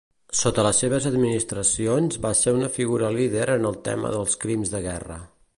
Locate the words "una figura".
2.61-3.13